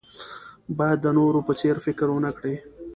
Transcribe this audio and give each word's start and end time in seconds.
باید 0.77 0.99
د 1.03 1.07
نورو 1.17 1.39
په 1.47 1.53
څېر 1.59 1.75
فکر 1.85 2.07
ونه 2.11 2.31
کړئ. 2.37 2.55